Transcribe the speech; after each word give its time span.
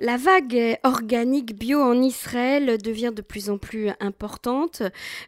La 0.00 0.16
vague 0.16 0.78
organique 0.84 1.58
bio 1.58 1.80
en 1.80 2.00
Israël 2.00 2.78
devient 2.80 3.10
de 3.12 3.20
plus 3.20 3.50
en 3.50 3.58
plus 3.58 3.90
importante. 3.98 4.82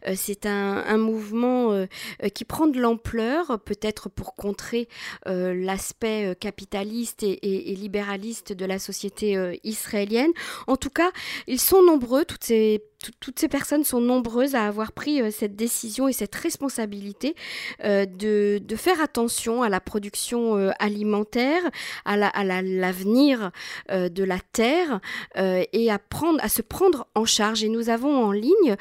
Euh, 0.07 0.13
c'est 0.15 0.45
un, 0.45 0.97
mouvement 0.97 1.73
euh, 1.73 1.87
euh, 2.23 2.29
qui 2.29 2.45
prend 2.45 2.67
de 2.67 2.79
l'ampleur, 2.79 3.59
peut-être 3.59 4.09
pour 4.09 4.35
contrer 4.35 4.87
l'aspect 5.25 6.35
capitaliste 6.39 7.23
et, 7.23 7.75
libéraliste 7.75 8.53
de 8.53 8.65
la 8.65 8.79
société 8.79 9.59
israélienne. 9.63 10.31
En 10.67 10.77
tout 10.77 10.89
cas, 10.89 11.11
ils 11.47 11.59
sont 11.59 11.83
nombreux, 11.83 12.23
toutes 12.25 12.43
ces 12.43 12.81
toutes 13.19 13.39
ces 13.39 13.47
personnes 13.47 13.83
sont 13.83 14.01
nombreuses 14.01 14.55
à 14.55 14.65
avoir 14.65 14.91
pris 14.91 15.21
euh, 15.21 15.31
cette 15.31 15.55
décision 15.55 16.07
et 16.07 16.13
cette 16.13 16.35
responsabilité 16.35 17.35
euh, 17.83 18.05
de, 18.05 18.61
faire 18.75 19.01
attention 19.01 19.61
à 19.61 19.69
la 19.69 19.79
production 19.79 20.57
euh, 20.57 20.71
alimentaire, 20.79 21.61
à 22.05 22.15
l'avenir 22.63 23.51
de 23.89 24.23
la 24.23 24.39
terre 24.53 24.99
et 25.35 25.91
à, 25.91 25.99
prendre, 25.99 26.43
à 26.43 26.49
se 26.49 26.61
prendre 26.61 27.07
en 27.13 27.25
charge. 27.25 27.63
Et 27.63 27.69
nous 27.69 27.89
avons 27.89 28.23
en 28.23 28.31
ligne 28.31 28.75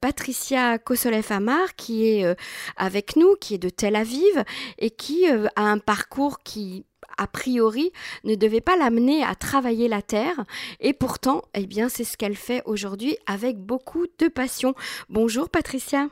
Patricia 0.00 0.78
Kosolev-Amar 0.78 1.74
qui 1.74 2.06
est 2.06 2.36
avec 2.76 3.16
nous, 3.16 3.34
qui 3.40 3.54
est 3.54 3.58
de 3.58 3.68
Tel 3.68 3.96
Aviv 3.96 4.44
et 4.78 4.90
qui 4.90 5.26
a 5.26 5.48
un 5.56 5.78
parcours 5.78 6.40
qui 6.44 6.84
a 7.18 7.26
priori, 7.26 7.92
ne 8.24 8.34
devait 8.34 8.60
pas 8.60 8.76
l'amener 8.76 9.24
à 9.24 9.34
travailler 9.34 9.88
la 9.88 10.02
terre. 10.02 10.44
Et 10.80 10.92
pourtant, 10.92 11.42
eh 11.54 11.66
bien, 11.66 11.88
c'est 11.88 12.04
ce 12.04 12.16
qu'elle 12.16 12.36
fait 12.36 12.62
aujourd'hui 12.64 13.16
avec 13.26 13.58
beaucoup 13.58 14.06
de 14.18 14.28
passion. 14.28 14.74
Bonjour 15.08 15.48
Patricia. 15.48 16.08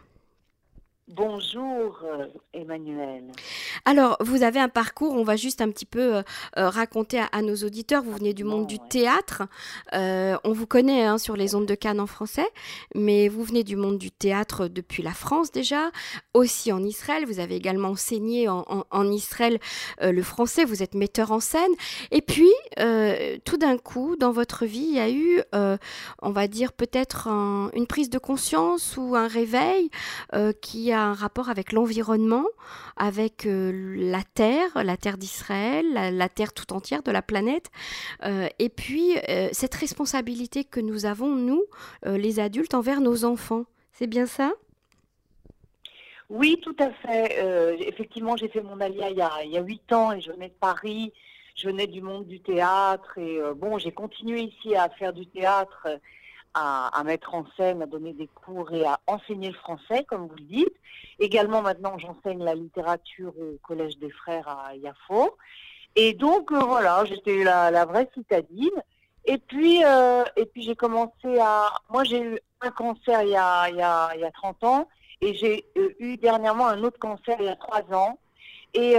Bonjour 1.09 2.01
euh, 2.03 2.29
Emmanuel. 2.55 3.25
Alors, 3.85 4.17
vous 4.21 4.43
avez 4.43 4.59
un 4.59 4.71
parcours, 4.71 5.13
on 5.13 5.23
va 5.23 5.37
juste 5.37 5.61
un 5.61 5.71
petit 5.71 5.85
peu 5.85 6.17
euh, 6.17 6.23
euh, 6.57 6.71
raconter 6.71 7.21
à, 7.31 7.43
nos 7.43 7.57
auditeurs, 7.57 8.03
vous 8.03 8.15
venez 8.15 8.33
du 8.33 8.43
monde 8.43 8.67
du 8.67 8.79
théâtre, 8.79 9.43
on 9.93 10.53
vous 10.53 10.67
connaît 10.67 11.05
hein, 11.05 11.19
sur 11.19 11.37
les 11.37 11.55
ondes 11.55 11.67
de 11.67 11.75
Cannes 11.75 12.01
en 12.01 12.07
français, 12.07 12.47
mais 12.95 13.29
vous 13.29 13.45
venez 13.45 13.65
du 13.65 13.77
monde 13.77 13.99
du 13.99 14.11
théâtre 14.11 14.67
depuis 14.67 15.03
la 15.03 15.13
France 15.13 15.53
déjà, 15.53 15.91
aussi 16.33 16.73
en 16.73 16.83
Israël, 16.83 17.27
vous 17.27 17.39
avez 17.39 17.57
également 17.57 17.89
enseigné 17.89 18.49
en, 18.49 19.11
Israël 19.11 19.59
le 20.01 20.23
français, 20.23 20.65
vous 20.65 20.83
êtes 20.83 20.95
metteur 20.95 21.33
en 21.33 21.41
scène, 21.41 21.73
et 22.13 22.23
puis 22.23 22.51
tout 23.45 23.59
d'un 23.59 23.77
coup, 23.77 24.17
dans 24.17 24.33
votre 24.33 24.65
vie, 24.65 24.87
il 24.89 24.95
y 24.95 25.01
a 25.01 25.11
eu, 25.11 25.43
on 26.23 26.31
va 26.31 26.49
dire 26.49 26.73
peut-être 26.73 27.29
une 27.29 27.87
prise 27.87 28.09
de 28.09 28.19
conscience 28.19 28.97
ou 28.97 29.15
un 29.15 29.29
réveil 29.29 29.91
qui 30.63 30.93
a 30.93 30.94
un 31.03 31.15
rapport 31.15 31.49
avec 31.49 31.73
l'environnement, 31.73 32.47
avec 32.97 33.47
euh, 33.47 33.95
la 33.97 34.23
Terre, 34.23 34.71
la 34.83 34.97
Terre 34.97 35.19
d'Israël, 35.19 35.87
la, 35.93 36.29
Terre 36.29 36.53
tout 36.53 36.73
entière 36.73 37.03
de 37.03 37.11
la 37.11 37.23
planète, 37.23 37.71
euh, 38.25 38.49
et 38.59 38.69
puis 38.69 39.17
euh, 39.29 39.49
cette 39.53 39.75
responsabilité 39.75 40.65
que 40.65 40.81
nous 40.81 41.07
avons, 41.07 41.35
nous, 41.35 41.63
les 42.05 42.41
adultes, 42.41 42.75
envers 42.75 43.01
nos 43.01 43.25
enfants. 43.25 43.65
C'est 43.93 44.07
bien 44.07 44.27
ça? 44.27 44.53
Oui, 46.29 46.59
tout 46.63 46.77
à 46.79 46.91
fait. 46.91 47.79
effectivement, 47.87 48.37
j'ai 48.37 48.49
fait 48.49 48.63
mon 48.63 48.81
alia 48.81 49.11
il 49.11 49.17
y, 49.51 49.57
a, 49.59 49.61
huit 49.63 49.93
ans 49.93 50.13
et 50.13 50.21
je 50.21 50.33
venais 50.33 50.49
de 50.49 50.55
Paris. 50.55 51.13
Je 51.55 51.69
venais 51.69 51.87
du 51.87 52.03
monde 52.03 52.27
du 52.27 52.41
théâtre 52.41 53.17
et 53.19 53.39
bon, 53.55 53.79
j'ai 53.79 53.93
continué 53.93 54.43
ici 54.43 54.75
à 54.75 54.89
faire 54.89 55.13
du 55.13 55.27
théâtre 55.27 55.87
à, 56.55 57.03
mettre 57.05 57.35
en 57.35 57.45
scène, 57.57 57.83
à 57.83 57.87
donner 57.87 58.13
des 58.13 58.29
cours 58.29 58.73
et 58.73 58.85
à 58.85 59.01
enseigner 59.07 59.49
le 59.49 59.55
français, 59.55 60.05
comme 60.05 60.29
vous 60.29 60.37
le 60.37 60.45
dites. 60.45 60.77
Également, 61.19 61.63
maintenant, 61.63 61.99
j'enseigne 61.99 62.43
la 62.43 62.55
littérature 62.55 63.33
au 63.39 63.59
Collège 63.63 63.99
des 63.99 64.11
Frères 64.11 64.49
à 64.49 64.75
Yafo. 64.77 65.37
Et 65.97 66.15
donc, 66.15 66.53
euh, 66.53 66.61
voilà, 66.61 67.05
j'étais 67.05 67.45
la, 67.45 67.85
vraie 67.85 68.09
citadine. 68.15 68.83
Et 69.25 69.39
puis, 69.39 69.85
euh, 69.85 70.25
et 70.37 70.47
puis 70.47 70.63
j'ai 70.63 70.77
commencé 70.77 71.39
à... 71.41 71.73
Moi, 71.91 72.05
j'ai 72.05 72.21
eu 72.21 72.39
un 72.61 72.71
cancer 72.71 73.23
il 73.23 73.31
y 73.31 73.37
a, 73.37 73.69
il 73.71 73.77
y 73.77 73.83
a, 73.83 74.11
il 74.15 74.21
y 74.21 74.25
a 74.25 74.31
30 74.31 74.65
ans 74.65 74.89
et 75.21 75.35
j'ai 75.35 75.65
euh, 75.77 75.95
eu 75.99 76.17
dernièrement 76.19 76.67
un 76.67 76.83
autre 76.83 76.99
cancer 76.99 77.37
il 77.39 77.47
y 77.47 77.49
a 77.49 77.57
3 77.57 77.95
ans. 77.97 78.19
Et 78.75 78.97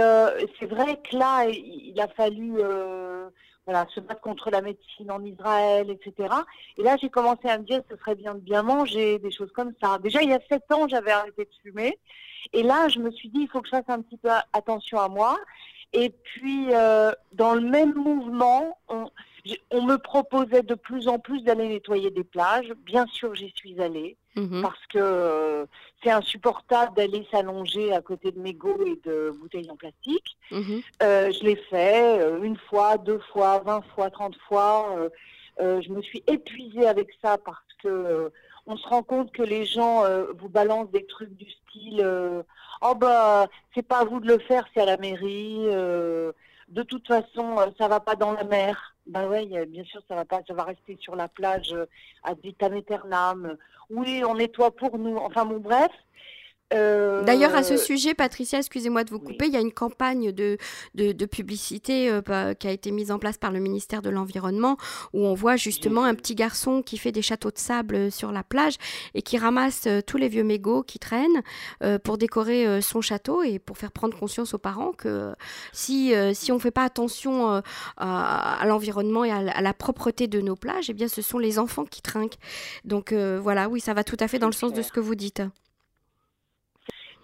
c'est 0.58 0.66
vrai 0.66 0.98
que 1.02 1.14
là, 1.18 1.44
il, 1.50 2.00
a 2.00 2.08
fallu 2.08 2.62
voilà, 3.66 3.86
se 3.92 4.00
battre 4.00 4.20
contre 4.20 4.50
la 4.50 4.62
médecine 4.62 5.10
en 5.10 5.22
Israël, 5.24 5.90
etc. 5.90 6.34
Et 6.78 6.82
là, 6.82 6.96
j'ai 7.00 7.10
commencé 7.10 7.48
à 7.48 7.58
me 7.58 7.64
dire, 7.64 7.82
ce 7.90 7.96
serait 7.96 8.14
bien 8.14 8.34
de 8.34 8.40
bien 8.40 8.62
manger, 8.62 9.18
des 9.18 9.32
choses 9.32 9.52
comme 9.52 9.72
ça. 9.82 9.98
Déjà, 9.98 10.22
il 10.22 10.30
y 10.30 10.32
a 10.32 10.40
sept 10.48 10.70
ans, 10.72 10.86
j'avais 10.88 11.10
arrêté 11.10 11.44
de 11.44 11.50
fumer. 11.62 11.98
Et 12.52 12.62
là, 12.62 12.88
je 12.88 13.00
me 13.00 13.10
suis 13.10 13.28
dit, 13.28 13.40
il 13.40 13.48
faut 13.48 13.60
que 13.60 13.66
je 13.66 13.72
fasse 13.72 13.88
un 13.88 14.00
petit 14.02 14.18
peu 14.18 14.30
attention 14.52 15.00
à 15.00 15.08
moi. 15.08 15.36
Et 15.92 16.10
puis, 16.10 16.68
euh, 16.72 17.10
dans 17.32 17.54
le 17.54 17.60
même 17.60 17.94
mouvement, 17.94 18.78
on, 18.88 19.10
on 19.70 19.82
me 19.82 19.96
proposait 19.96 20.62
de 20.62 20.74
plus 20.74 21.08
en 21.08 21.18
plus 21.18 21.42
d'aller 21.42 21.68
nettoyer 21.68 22.10
des 22.10 22.24
plages. 22.24 22.72
Bien 22.84 23.06
sûr, 23.06 23.34
j'y 23.34 23.52
suis 23.56 23.80
allée. 23.80 24.16
Mhm. 24.36 24.60
Parce 24.62 24.86
que 24.92 24.98
euh, 24.98 25.66
c'est 26.02 26.10
insupportable 26.10 26.94
d'aller 26.94 27.26
s'allonger 27.30 27.92
à 27.92 28.02
côté 28.02 28.30
de 28.30 28.38
mégots 28.38 28.84
et 28.86 29.00
de 29.08 29.32
bouteilles 29.40 29.70
en 29.70 29.76
plastique. 29.76 30.36
Mhm. 30.50 30.82
Euh, 31.02 31.32
je 31.32 31.42
l'ai 31.42 31.56
fait 31.56 32.20
euh, 32.20 32.42
une 32.42 32.56
fois, 32.56 32.98
deux 32.98 33.20
fois, 33.32 33.60
vingt 33.60 33.82
fois, 33.94 34.10
trente 34.10 34.36
fois. 34.46 35.08
je 35.58 35.90
me 35.90 36.02
suis 36.02 36.22
épuisée 36.26 36.86
avec 36.86 37.08
ça 37.22 37.38
parce 37.38 37.64
que 37.82 38.30
on 38.66 38.76
se 38.76 38.86
rend 38.88 39.02
compte 39.02 39.32
que 39.32 39.42
les 39.42 39.64
gens 39.64 40.02
vous 40.38 40.48
balancent 40.48 40.90
des 40.90 41.06
trucs 41.06 41.34
du 41.36 41.48
style 41.48 42.04
oh 42.82 42.94
bah 42.94 43.46
c'est 43.74 43.86
pas 43.86 44.00
à 44.00 44.04
vous 44.04 44.20
de 44.20 44.26
le 44.26 44.38
faire, 44.38 44.66
c'est 44.74 44.82
à 44.82 44.86
la 44.86 44.98
mairie. 44.98 45.66
De 46.68 46.82
toute 46.82 47.06
façon, 47.06 47.56
ça 47.78 47.88
va 47.88 48.00
pas 48.00 48.16
dans 48.16 48.32
la 48.32 48.44
mer. 48.44 48.94
Ben 49.06 49.28
oui, 49.30 49.46
bien 49.68 49.84
sûr, 49.84 50.02
ça 50.08 50.14
va 50.14 50.24
pas, 50.24 50.40
ça 50.46 50.54
va 50.54 50.64
rester 50.64 50.96
sur 51.00 51.14
la 51.14 51.28
plage 51.28 51.74
à 52.24 52.34
vitam 52.34 52.74
aeternam. 52.74 53.56
Oui, 53.90 54.22
on 54.24 54.34
nettoie 54.34 54.72
pour 54.72 54.98
nous. 54.98 55.16
Enfin 55.16 55.44
bon, 55.44 55.60
bref, 55.60 55.92
euh, 56.74 57.22
D'ailleurs, 57.22 57.54
à 57.54 57.62
ce 57.62 57.76
sujet, 57.76 58.14
Patricia, 58.14 58.58
excusez-moi 58.58 59.04
de 59.04 59.10
vous 59.10 59.20
couper, 59.20 59.46
il 59.46 59.52
y 59.52 59.56
a 59.56 59.60
une 59.60 59.72
campagne 59.72 60.32
de, 60.32 60.58
de, 60.94 61.26
publicité 61.26 62.10
euh, 62.10 62.54
qui 62.54 62.66
a 62.66 62.72
été 62.72 62.90
mise 62.90 63.12
en 63.12 63.18
place 63.18 63.38
par 63.38 63.52
le 63.52 63.60
ministère 63.60 64.02
de 64.02 64.10
l'Environnement 64.10 64.76
où 65.12 65.24
on 65.24 65.34
voit 65.34 65.56
justement 65.56 66.04
un 66.04 66.14
petit 66.14 66.34
garçon 66.34 66.82
qui 66.82 66.98
fait 66.98 67.12
des 67.12 67.22
châteaux 67.22 67.50
de 67.50 67.58
sable 67.58 68.10
sur 68.10 68.32
la 68.32 68.42
plage 68.42 68.76
et 69.14 69.22
qui 69.22 69.38
ramasse 69.38 69.84
euh, 69.86 70.00
tous 70.04 70.16
les 70.16 70.28
vieux 70.28 70.44
mégots 70.44 70.82
qui 70.82 70.98
traînent 70.98 71.42
pour 72.04 72.18
décorer 72.18 72.80
son 72.80 73.00
château 73.00 73.42
et 73.42 73.58
pour 73.58 73.78
faire 73.78 73.92
prendre 73.92 74.16
conscience 74.18 74.54
aux 74.54 74.58
parents 74.58 74.92
que 74.92 75.34
si, 75.72 76.12
si 76.34 76.52
on 76.52 76.56
ne 76.56 76.60
fait 76.60 76.70
pas 76.70 76.84
attention 76.84 77.62
à, 77.96 78.62
l'environnement 78.66 79.24
et 79.24 79.30
à, 79.30 79.60
la 79.60 79.74
propreté 79.74 80.26
de 80.26 80.40
nos 80.40 80.56
plages, 80.56 80.90
eh 80.90 80.94
bien, 80.94 81.08
ce 81.08 81.22
sont 81.22 81.38
les 81.38 81.58
enfants 81.58 81.84
qui 81.84 82.02
trinquent. 82.02 82.38
Donc 82.84 83.12
voilà, 83.12 83.68
oui, 83.68 83.80
ça 83.80 83.94
va 83.94 84.04
tout 84.04 84.16
à 84.20 84.28
fait 84.28 84.38
dans 84.38 84.46
le 84.46 84.52
sens 84.52 84.72
de 84.72 84.82
ce 84.82 84.92
que 84.92 85.00
vous 85.00 85.14
dites 85.14 85.42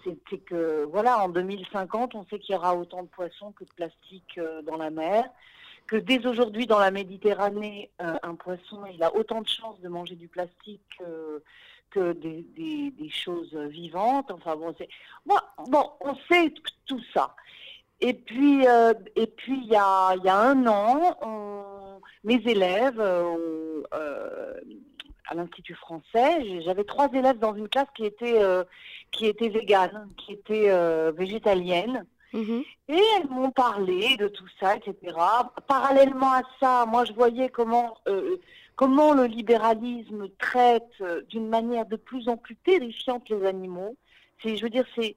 c'est 0.03 0.37
que 0.39 0.85
voilà, 0.91 1.23
en 1.23 1.29
2050, 1.29 2.15
on 2.15 2.25
sait 2.25 2.39
qu'il 2.39 2.53
y 2.53 2.57
aura 2.57 2.75
autant 2.75 3.03
de 3.03 3.07
poissons 3.07 3.51
que 3.51 3.63
de 3.63 3.69
plastique 3.75 4.37
euh, 4.37 4.61
dans 4.61 4.77
la 4.77 4.89
mer, 4.89 5.25
que 5.87 5.95
dès 5.95 6.25
aujourd'hui 6.25 6.65
dans 6.65 6.79
la 6.79 6.91
Méditerranée, 6.91 7.91
euh, 8.01 8.15
un 8.23 8.35
poisson 8.35 8.85
il 8.93 9.03
a 9.03 9.15
autant 9.15 9.41
de 9.41 9.47
chances 9.47 9.79
de 9.81 9.89
manger 9.89 10.15
du 10.15 10.27
plastique 10.27 10.81
que 11.91 12.13
des, 12.13 13.09
choses 13.09 13.53
vivantes. 13.55 14.31
Enfin 14.31 14.55
bon, 14.55 14.73
bon, 15.25 15.91
on 16.01 16.15
sait 16.29 16.53
tout 16.85 17.01
ça. 17.13 17.35
Et 17.99 18.13
puis, 18.13 18.67
euh, 18.67 18.93
et 19.15 19.27
puis 19.27 19.61
il 19.63 19.67
y 19.67 19.75
a, 19.75 20.15
y 20.23 20.29
a 20.29 20.37
un 20.37 20.65
an, 20.67 22.01
mes 22.23 22.41
élèves 22.45 23.01
à 25.27 25.35
l'Institut 25.35 25.75
français, 25.75 26.61
j'avais 26.61 26.83
trois 26.83 27.11
élèves 27.13 27.39
dans 27.39 27.55
une 27.55 27.69
classe 27.69 27.87
qui 27.95 28.05
était 28.05 28.41
euh, 28.41 28.63
qui 29.13 29.27
était 29.27 29.49
végane, 29.49 30.09
qui 30.17 30.33
était 30.33 30.69
euh, 30.69 31.13
végétalienne. 31.15 32.05
Mhm. 32.33 32.63
Et 32.89 33.01
elles 33.15 33.29
m'ont 33.29 33.51
parlé 33.51 34.17
de 34.17 34.27
tout 34.27 34.47
ça, 34.59 34.75
etc. 34.75 35.15
Parallèlement 35.67 36.33
à 36.33 36.41
ça, 36.59 36.85
moi 36.87 37.05
je 37.05 37.13
voyais 37.13 37.47
comment 37.47 37.95
euh, 38.07 38.37
comment 38.75 39.13
le 39.13 39.25
libéralisme 39.25 40.27
traite 40.39 41.03
d'une 41.29 41.47
manière 41.47 41.85
de 41.85 41.95
plus 41.95 42.27
en 42.27 42.37
plus 42.37 42.55
terrifiante 42.55 43.29
les 43.29 43.45
animaux. 43.45 43.95
C'est, 44.41 44.57
je 44.57 44.63
veux 44.63 44.71
dire, 44.71 44.85
c'est, 44.95 45.15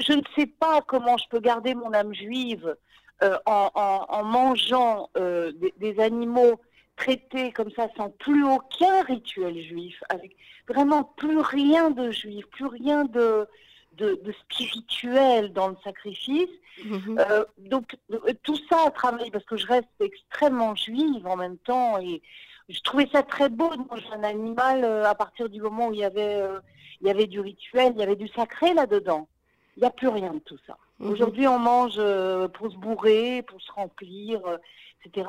je, 0.00 0.12
ne 0.12 0.22
sais 0.36 0.46
pas 0.46 0.82
comment 0.82 1.16
je 1.16 1.28
peux 1.30 1.38
garder 1.38 1.74
mon 1.76 1.94
âme 1.94 2.12
juive 2.12 2.76
en, 3.22 3.70
en, 4.08 4.24
mangeant 4.24 5.08
des, 5.14 5.72
des, 5.78 6.00
animaux 6.00 6.60
traité 6.98 7.52
comme 7.52 7.70
ça 7.70 7.88
sans 7.96 8.10
plus 8.10 8.44
aucun 8.44 9.02
rituel 9.02 9.62
juif, 9.62 10.02
avec 10.08 10.36
vraiment 10.66 11.04
plus 11.04 11.38
rien 11.38 11.90
de 11.90 12.10
juif, 12.10 12.44
plus 12.46 12.66
rien 12.66 13.04
de, 13.04 13.46
de, 13.94 14.32
spirituel 14.44 15.52
dans 15.52 15.68
le 15.68 15.76
sacrifice. 15.84 16.50
Mhm. 16.84 17.18
Euh, 17.18 17.44
donc 17.58 17.96
euh, 18.12 18.32
tout 18.42 18.58
ça 18.68 18.76
a 18.86 18.90
travaillé 18.90 19.30
parce 19.30 19.44
que 19.44 19.56
je 19.56 19.66
reste 19.66 19.88
extrêmement 20.00 20.74
juive 20.76 21.26
en 21.26 21.36
même 21.36 21.58
temps 21.58 21.98
et 21.98 22.22
je 22.68 22.80
trouvais 22.80 23.08
ça 23.10 23.22
très 23.22 23.48
beau 23.48 23.74
de 23.74 23.82
manger 23.88 24.06
un 24.12 24.22
animal 24.22 24.84
euh, 24.84 25.04
à 25.04 25.14
partir 25.14 25.48
du 25.48 25.60
moment 25.60 25.88
où 25.88 25.94
il 25.94 26.00
y 26.00 26.04
avait, 26.04 26.40
il 27.00 27.06
y 27.06 27.10
avait 27.10 27.26
du 27.26 27.40
rituel, 27.40 27.92
il 27.94 28.00
y 28.00 28.02
avait 28.02 28.16
du 28.16 28.28
sacré 28.28 28.74
là-dedans. 28.74 29.28
Il 29.78 29.82
n'y 29.82 29.86
a 29.86 29.90
plus 29.90 30.08
rien 30.08 30.34
de 30.34 30.40
tout 30.40 30.58
ça. 30.66 30.76
Mhm. 30.98 31.10
Aujourd'hui, 31.12 31.46
on 31.46 31.60
mange 31.60 31.94
euh, 31.98 32.48
pour 32.48 32.68
se 32.72 32.76
bourrer, 32.76 33.42
pour 33.42 33.62
se 33.62 33.70
remplir, 33.70 34.44
euh, 34.46 34.56
etc. 35.04 35.28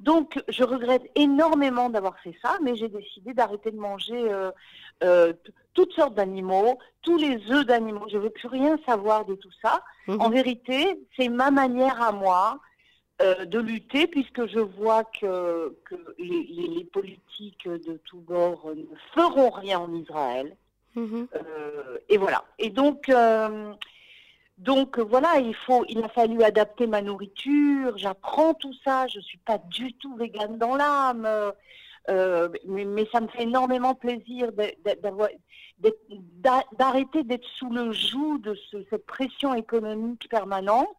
Donc, 0.00 0.42
je 0.48 0.64
regrette 0.64 1.08
énormément 1.14 1.88
d'avoir 1.90 2.18
fait 2.18 2.34
ça, 2.42 2.58
mais 2.60 2.74
j'ai 2.74 2.88
décidé 2.88 3.32
d'arrêter 3.34 3.70
de 3.70 3.76
manger 3.78 4.20
euh, 4.32 4.50
euh, 5.04 5.32
toutes 5.74 5.92
sortes 5.92 6.14
d'animaux, 6.14 6.78
tous 7.02 7.16
les 7.18 7.36
œufs 7.52 7.64
d'animaux. 7.64 8.06
Je 8.10 8.16
ne 8.18 8.22
veux 8.22 8.30
plus 8.30 8.48
rien 8.48 8.76
savoir 8.84 9.24
de 9.24 9.36
tout 9.36 9.52
ça. 9.62 9.84
Mhm. 10.08 10.20
En 10.20 10.28
vérité, 10.28 10.98
c'est 11.16 11.28
ma 11.28 11.52
manière 11.52 12.02
à 12.02 12.10
moi 12.10 12.58
euh, 13.22 13.44
de 13.44 13.60
lutter, 13.60 14.08
puisque 14.08 14.46
je 14.48 14.58
vois 14.58 15.04
que, 15.04 15.76
que 15.84 15.94
les, 16.18 16.42
les- 16.50 16.66
les 16.78 16.84
politiques 16.84 17.68
de 17.68 18.00
tous 18.04 18.18
bords 18.18 18.68
ne 18.74 18.82
feront 19.14 19.50
rien 19.50 19.78
en 19.78 19.94
Israël. 19.94 20.56
Mhm. 20.94 21.28
Euh, 21.34 21.98
et 22.08 22.16
voilà. 22.16 22.44
Et 22.58 22.70
donc, 22.70 23.08
euh, 23.08 23.72
donc 24.58 24.98
voilà, 24.98 25.38
il 25.40 25.54
faut, 25.54 25.84
il 25.88 26.02
a 26.04 26.08
fallu 26.08 26.42
adapter 26.42 26.86
ma 26.86 27.02
nourriture. 27.02 27.98
J'apprends 27.98 28.54
tout 28.54 28.74
ça. 28.84 29.06
Je 29.08 29.20
suis 29.20 29.38
pas 29.38 29.58
du 29.58 29.92
tout 29.94 30.14
végane 30.16 30.58
dans 30.58 30.76
l'âme, 30.76 31.26
euh, 32.08 32.48
mais, 32.66 33.06
ça 33.12 33.20
me 33.20 33.28
fait 33.28 33.42
énormément 33.44 33.94
plaisir 33.94 34.50
d'arrêter 36.78 37.24
d'être 37.24 37.46
sous 37.56 37.70
le 37.70 37.92
joug 37.92 38.38
de 38.38 38.54
ce- 38.54 38.84
cette 38.90 39.06
pression 39.06 39.54
économique 39.54 40.28
permanente. 40.28 40.96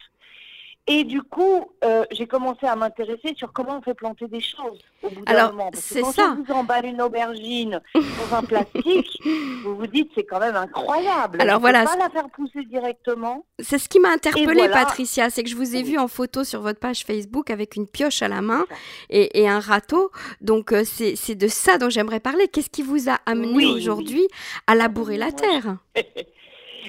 Et 0.88 1.04
du 1.04 1.24
coup, 1.24 1.66
euh, 1.84 2.06
j'ai 2.12 2.28
commencé 2.28 2.68
à 2.68 2.76
m'intéresser 2.76 3.34
sur 3.36 3.52
comment 3.52 3.80
on 3.80 3.82
fait 3.82 3.96
planter 3.96 4.28
des 4.28 4.40
choses 4.40 4.80
au 5.02 5.10
bout 5.10 5.26
d'un 5.26 5.32
Alors, 5.34 5.54
c'est 5.74 6.02
quand 6.02 6.12
ça. 6.12 6.36
on 6.38 6.44
vous 6.44 6.54
emballe 6.54 6.86
une 6.86 7.02
aubergine 7.02 7.82
dans 7.96 8.38
un 8.38 8.44
plastique, 8.44 9.20
vous 9.64 9.76
vous 9.76 9.88
dites 9.88 10.12
c'est 10.14 10.26
quand 10.26 10.40
même 10.40 10.56
incroyable. 10.56 11.42
Alors 11.42 11.58
On 11.58 11.60
voilà, 11.60 11.80
peut 11.86 11.86
pas 11.98 11.98
la 11.98 12.10
faire 12.12 12.30
pousser 12.30 12.64
directement. 12.66 13.46
C'est 13.60 13.80
ce 13.80 13.90
qui 13.90 14.00
m'a 14.00 14.10
interpellée, 14.10 14.46
voilà. 14.54 14.86
Patricia, 14.86 15.32
c'est 15.32 15.44
que 15.44 15.50
je 15.50 15.56
vous 15.56 15.74
ai 15.76 15.80
Oui. 15.80 15.84
vu 15.94 15.98
en 15.98 16.08
photo 16.08 16.44
sur 16.44 16.62
votre 16.62 16.80
page 16.80 17.04
Facebook 17.04 17.50
avec 17.50 17.76
une 17.76 17.88
pioche 17.88 18.22
à 18.22 18.28
la 18.28 18.42
main 18.42 18.66
et, 19.10 19.42
et 19.42 19.50
un 19.50 19.60
râteau. 19.60 20.12
Donc 20.42 20.72
euh, 20.72 20.84
c'est 20.86 21.34
de 21.36 21.48
ça 21.48 21.80
dont 21.80 21.90
j'aimerais 21.90 22.20
parler. 22.20 22.48
Qu'est-ce 22.48 22.70
qui 22.70 22.84
vous 22.84 23.10
a 23.10 23.18
amené 23.26 23.54
Oui, 23.56 23.66
aujourd'hui 23.66 24.28
à 24.68 24.76
labourer 24.76 25.18
la 25.18 25.32
terre? 25.32 25.78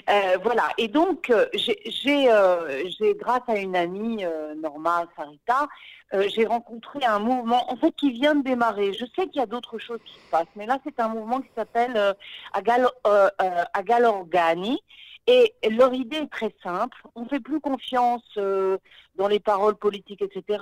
Euh, 0.09 0.39
voilà. 0.43 0.69
Et 0.79 0.89
donc, 0.89 1.31
euh, 1.31 1.47
j'ai, 1.55 1.79
j'ai, 1.87 2.31
euh, 2.31 2.85
j'ai, 2.99 3.15
grâce 3.15 3.43
à 3.49 3.57
une 3.57 3.77
amie, 3.77 4.25
euh, 4.25 4.55
Norma 4.55 5.07
Sarita, 5.17 5.69
euh, 6.15 6.29
j'ai 6.29 6.47
rencontré 6.47 7.05
un 7.05 7.19
mouvement, 7.19 7.71
en 7.73 7.77
fait, 7.77 7.93
qui 7.97 8.11
vient 8.13 8.35
de 8.35 8.43
démarrer. 8.45 8.93
Je 8.93 9.05
sais 9.17 9.27
qu'il 9.29 9.37
y 9.37 9.43
a 9.43 9.47
d'autres 9.47 9.79
choses 9.79 10.01
qui 10.05 10.15
se 10.15 10.29
passent, 10.31 10.47
mais 10.57 10.67
là, 10.67 10.79
c'est 10.85 11.01
un 11.01 11.09
mouvement 11.09 11.41
qui 11.41 11.51
s'appelle 11.57 11.97
euh, 11.97 12.15
Agal, 12.53 12.89
Agal 13.75 14.05
Organi. 14.05 14.79
Et 15.29 15.53
leur 15.69 15.93
idée 15.93 16.19
est 16.19 16.31
très 16.31 16.55
simple. 16.63 16.97
On 17.17 17.23
ne 17.23 17.29
fait 17.29 17.41
plus 17.41 17.59
confiance 17.59 18.23
euh, 18.37 18.79
dans 19.17 19.27
les 19.27 19.41
paroles 19.41 19.75
politiques, 19.75 20.23
etc. 20.23 20.61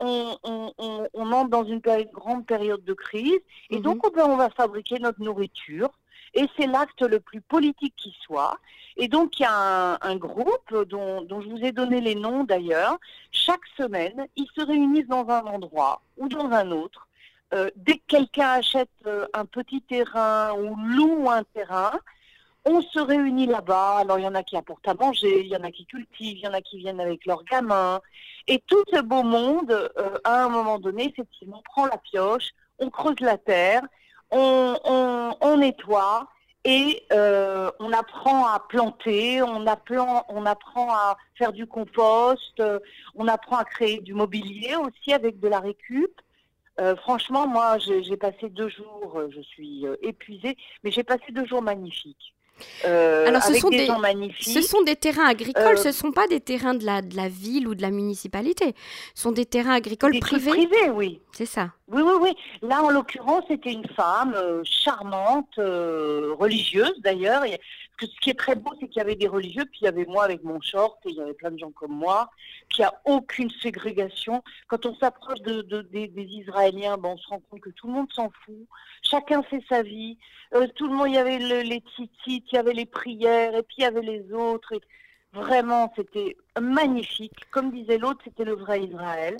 On, 0.00 0.36
on, 0.44 0.70
on, 0.76 1.08
on 1.14 1.32
entre 1.32 1.48
dans 1.48 1.64
une 1.64 1.80
grande 2.12 2.44
période 2.44 2.84
de 2.84 2.92
crise. 2.92 3.40
Et 3.70 3.76
Mhm. 3.76 3.82
donc, 3.82 4.18
on 4.18 4.36
va 4.36 4.50
fabriquer 4.50 4.98
notre 4.98 5.22
nourriture. 5.22 5.88
Et 6.34 6.46
c'est 6.56 6.66
l'acte 6.66 7.02
le 7.02 7.20
plus 7.20 7.40
politique 7.40 7.94
qui 7.96 8.14
soit. 8.24 8.58
Et 8.96 9.08
donc, 9.08 9.38
il 9.38 9.42
y 9.42 9.46
a 9.46 9.98
un, 10.00 10.16
groupe 10.16 10.74
dont, 10.88 11.22
dont 11.22 11.40
je 11.40 11.48
vous 11.48 11.62
ai 11.62 11.72
donné 11.72 12.00
les 12.00 12.14
noms 12.14 12.44
d'ailleurs. 12.44 12.98
Chaque 13.30 13.66
semaine, 13.76 14.26
ils 14.36 14.48
se 14.54 14.62
réunissent 14.62 15.08
dans 15.08 15.28
un 15.28 15.44
endroit 15.44 16.02
ou 16.16 16.28
dans 16.28 16.50
un 16.50 16.70
autre. 16.70 17.06
Euh, 17.54 17.70
dès 17.76 17.94
que 17.94 18.06
quelqu'un 18.08 18.48
achète 18.48 18.90
euh, 19.06 19.26
un 19.32 19.44
petit 19.44 19.80
terrain 19.82 20.52
ou 20.54 20.74
loue 20.76 21.30
un 21.30 21.44
terrain, 21.44 21.92
on 22.64 22.80
se 22.80 22.98
réunit 22.98 23.46
là-bas. 23.46 23.98
Alors, 23.98 24.18
il 24.18 24.24
y 24.24 24.26
en 24.26 24.34
a 24.34 24.42
qui 24.42 24.56
apportent 24.56 24.88
à 24.88 24.94
manger, 24.94 25.40
il 25.40 25.46
y 25.46 25.56
en 25.56 25.62
a 25.62 25.70
qui 25.70 25.86
cultivent, 25.86 26.38
il 26.38 26.40
y 26.40 26.48
en 26.48 26.54
a 26.54 26.60
qui 26.60 26.78
viennent 26.78 27.00
avec 27.00 27.24
leurs 27.24 27.44
gamins. 27.44 28.00
Et 28.48 28.62
tout 28.66 28.82
ce 28.92 29.00
beau 29.00 29.22
monde, 29.22 29.70
euh, 29.70 30.18
à 30.24 30.44
un 30.44 30.48
moment 30.48 30.78
donné, 30.78 31.08
effectivement, 31.08 31.62
prend 31.64 31.86
la 31.86 31.98
pioche, 31.98 32.50
on 32.78 32.90
creuse 32.90 33.20
la 33.20 33.38
terre, 33.38 33.82
on, 34.30 34.76
on, 34.84 35.36
on 35.40 35.56
nettoie 35.58 36.28
et 36.64 37.04
euh, 37.12 37.70
on 37.78 37.92
apprend 37.92 38.46
à 38.46 38.58
planter, 38.58 39.40
on 39.40 39.66
apprend, 39.66 40.24
à 40.90 41.16
faire 41.36 41.52
du 41.52 41.66
compost, 41.66 42.58
euh, 42.58 42.80
on 43.14 43.28
apprend 43.28 43.56
à 43.56 43.64
créer 43.64 44.00
du 44.00 44.14
mobilier 44.14 44.74
aussi 44.74 45.12
avec 45.12 45.38
de 45.38 45.48
la 45.48 45.60
récup. 45.60 46.20
Euh, 46.80 46.96
franchement, 46.96 47.46
moi, 47.46 47.78
j'ai 47.78 48.16
passé 48.16 48.50
deux 48.50 48.68
jours, 48.68 49.20
je 49.30 49.40
suis 49.40 49.86
épuisée, 50.02 50.56
mais 50.82 50.90
j'ai 50.90 51.04
passé 51.04 51.24
deux 51.30 51.46
jours 51.46 51.62
magnifiques. 51.62 52.35
Euh, 52.84 53.26
Alors, 53.28 53.42
ce 53.42 53.48
avec 53.50 53.60
sont 53.60 53.68
des 53.70 53.78
des- 53.78 53.86
gens 53.86 53.98
magnifiques. 53.98 54.52
Ce 54.54 54.60
sont 54.62 54.82
des 54.82 54.96
terrains 54.96 55.26
agricoles, 55.26 55.76
Euh, 55.76 55.82
ce 55.82 55.88
ne 55.88 55.92
sont 55.92 56.12
pas 56.12 56.26
des 56.26 56.40
terrains 56.40 56.74
de 56.74 56.84
la, 56.84 57.02
de 57.02 57.14
la 57.16 57.28
ville 57.28 57.68
ou 57.68 57.74
de 57.74 57.82
la 57.82 57.90
municipalité. 57.90 58.74
Ce 59.14 59.22
sont 59.22 59.32
des 59.32 59.44
terrains 59.46 59.74
agricoles 59.74 60.12
des 60.12 60.20
privés. 60.20 60.50
privés, 60.50 60.90
oui. 60.94 61.20
C'est 61.32 61.46
ça. 61.46 61.70
Oui, 61.88 62.02
oui, 62.04 62.12
oui. 62.20 62.36
Là, 62.62 62.82
en 62.82 62.90
l'occurrence, 62.90 63.44
c'était 63.48 63.72
une 63.72 63.86
femme 63.94 64.34
euh, 64.34 64.62
charmante, 64.64 65.58
religieuse 65.58 66.94
d'ailleurs. 67.02 67.44
Et 67.44 67.60
que- 67.98 68.06
ce 68.06 68.16
qui 68.20 68.30
est 68.30 68.38
très 68.38 68.54
beau, 68.54 68.70
c'est 68.80 68.88
qu'il 68.88 68.98
y 68.98 69.00
avait 69.00 69.16
des 69.16 69.28
religieux, 69.28 69.64
puis 69.64 69.80
il 69.82 69.84
y 69.84 69.88
avait 69.88 70.04
moi 70.06 70.24
avec 70.24 70.42
mon 70.44 70.60
short, 70.60 70.98
et 71.06 71.10
il 71.10 71.16
y 71.16 71.20
avait 71.20 71.34
plein 71.34 71.50
de 71.50 71.58
gens 71.58 71.70
comme 71.70 71.92
moi, 71.92 72.30
qu'il 72.68 72.82
n'y 72.82 72.86
a 72.86 73.00
aucune 73.04 73.50
ségrégation. 73.62 74.42
Quand 74.68 74.86
on 74.86 74.94
s'approche 74.96 75.40
de, 75.42 75.62
de- 75.62 75.82
des, 75.82 76.10
Israéliens, 76.16 76.96
ben, 76.98 77.10
on 77.10 77.18
se 77.18 77.28
rend 77.28 77.40
compte 77.50 77.60
que 77.60 77.70
tout 77.70 77.86
le 77.86 77.92
monde 77.94 78.12
s'en 78.12 78.30
fout. 78.44 78.66
Chacun 79.02 79.42
fait 79.42 79.62
sa 79.68 79.82
vie. 79.82 80.18
Euh, 80.54 80.66
tout 80.74 80.86
le 80.88 80.94
monde, 80.94 81.08
il 81.08 81.14
y 81.14 81.18
avait 81.18 81.38
le- 81.38 81.62
les 81.62 81.80
titites, 81.96 82.44
il 82.52 82.54
y 82.54 82.58
avait 82.58 82.72
les 82.74 82.86
prières, 82.86 83.54
et 83.54 83.62
puis 83.62 83.76
il 83.78 83.82
y 83.82 83.86
avait 83.86 84.02
les 84.02 84.32
autres. 84.32 84.72
Vraiment, 85.32 85.92
c'était 85.96 86.36
magnifique. 86.60 87.34
Comme 87.50 87.70
disait 87.70 87.98
l'autre, 87.98 88.20
c'était 88.24 88.44
le 88.44 88.54
vrai 88.54 88.82
Israël. 88.84 89.36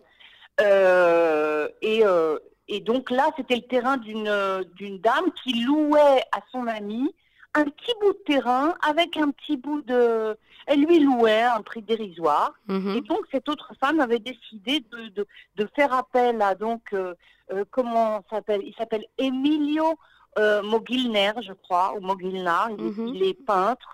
Euh, 0.61 1.69
et, 1.83 2.05
euh, 2.05 2.39
et 2.69 2.81
donc 2.81 3.11
là, 3.11 3.31
c'était 3.37 3.57
le 3.57 3.63
terrain 3.63 3.97
d'une 3.99 4.99
dame 4.99 5.33
qui 5.43 5.65
louait 5.65 6.23
à 6.33 6.41
son 6.53 6.67
ami 6.67 7.15
un 7.57 7.65
petit 7.65 7.93
bout 8.01 8.13
de 8.13 8.23
terrain 8.33 8.75
avec 8.89 9.17
un 9.17 9.31
petit 9.31 9.57
bout 9.57 9.83
de... 9.83 10.37
Elle 10.69 10.83
lui 10.85 10.99
louait 11.01 11.43
un 11.43 11.63
prix 11.63 11.83
dérisoire. 11.83 12.53
Mhm. 12.69 12.97
Et 12.97 13.01
donc 13.01 13.21
cette 13.33 13.49
autre 13.49 13.73
femme 13.81 14.01
avait 14.01 14.19
décidé 14.19 14.81
de, 14.93 15.09
de, 15.17 15.27
de 15.57 15.69
faire 15.77 15.93
appel 15.95 16.43
à 16.43 16.55
donc 16.55 16.83
euh, 16.93 17.15
euh, 17.53 17.65
comment 17.71 18.25
s'appelle? 18.31 18.63
Il 18.65 18.75
s'appelle 18.75 19.05
Emilio 19.19 19.95
euh, 20.39 20.63
Mogilner, 20.63 21.33
je 21.43 21.53
crois, 21.53 21.95
ou 21.97 22.01
Mogilnar. 22.01 22.71
Il, 22.71 22.81
est- 22.87 22.99
Mhm. 22.99 23.07
il 23.15 23.23
est 23.25 23.35
peintre. 23.53 23.91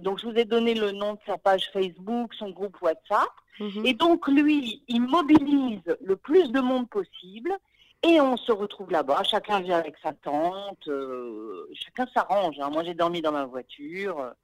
Donc 0.00 0.18
je 0.18 0.26
vous 0.26 0.36
ai 0.36 0.46
donné 0.46 0.72
le 0.74 0.92
nom 0.92 1.12
de 1.12 1.18
sa 1.26 1.36
page 1.36 1.68
Facebook, 1.70 2.32
son 2.38 2.48
groupe 2.50 2.80
WhatsApp. 2.80 3.28
Mhm. 3.60 3.84
Et 3.84 3.92
donc 3.92 4.26
lui, 4.28 4.82
il 4.88 5.02
mobilise 5.02 5.82
le 6.10 6.16
plus 6.16 6.50
de 6.52 6.60
monde 6.60 6.88
possible 6.88 7.52
et 8.04 8.20
on 8.20 8.36
se 8.36 8.52
retrouve 8.52 8.90
là-bas. 8.90 9.22
Chacun 9.24 9.60
vient 9.60 9.78
avec 9.78 9.96
sa 10.02 10.12
tente, 10.12 10.86
euh, 10.88 11.68
chacun 11.72 12.06
s'arrange. 12.14 12.56
hein. 12.60 12.70
Moi, 12.70 12.84
j'ai 12.84 12.94
dormi 12.94 13.22
dans 13.22 13.32
ma 13.32 13.44
voiture. 13.46 14.34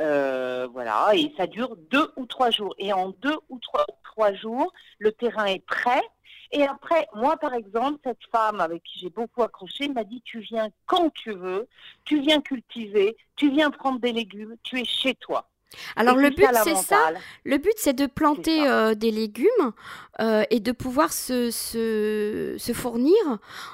Euh, 0.00 0.68
voilà, 0.72 1.10
et 1.14 1.32
ça 1.36 1.46
dure 1.46 1.76
deux 1.76 2.10
ou 2.16 2.26
trois 2.26 2.50
jours. 2.50 2.74
Et 2.78 2.92
en 2.92 3.10
deux 3.10 3.36
ou 3.48 3.58
trois, 3.58 3.86
trois 4.02 4.32
jours, 4.32 4.72
le 4.98 5.12
terrain 5.12 5.44
est 5.46 5.64
prêt. 5.64 6.02
Et 6.50 6.64
après, 6.64 7.08
moi, 7.14 7.36
par 7.38 7.54
exemple, 7.54 7.98
cette 8.04 8.24
femme 8.30 8.60
avec 8.60 8.82
qui 8.82 8.98
j'ai 8.98 9.10
beaucoup 9.10 9.42
accroché 9.42 9.88
m'a 9.88 10.04
dit, 10.04 10.20
tu 10.22 10.40
viens 10.40 10.68
quand 10.86 11.10
tu 11.14 11.32
veux, 11.32 11.68
tu 12.04 12.20
viens 12.20 12.40
cultiver, 12.40 13.16
tu 13.36 13.50
viens 13.50 13.70
prendre 13.70 14.00
des 14.00 14.12
légumes, 14.12 14.56
tu 14.62 14.80
es 14.80 14.84
chez 14.84 15.14
toi. 15.14 15.48
Alors 15.96 16.16
le 16.16 16.30
but, 16.30 16.46
c'est 16.64 16.76
ça. 16.76 17.10
Le 17.44 17.58
but, 17.58 17.74
c'est 17.76 17.92
de 17.92 18.06
planter 18.06 18.66
euh, 18.66 18.94
des 18.94 19.10
légumes 19.10 19.72
euh, 20.20 20.44
et 20.50 20.60
de 20.60 20.72
pouvoir 20.72 21.12
se, 21.12 21.50
se, 21.50 22.56
se 22.58 22.72
fournir 22.72 23.14